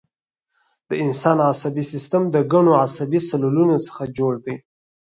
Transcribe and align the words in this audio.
د 0.89 0.91
انسان 1.05 1.37
عصبي 1.49 1.83
سیستم 1.93 2.21
د 2.29 2.35
ګڼو 2.51 2.71
عصبي 2.83 3.19
سلولونو 3.29 3.75
څخه 3.87 4.03
جوړ 4.17 4.33
دی 4.45 4.55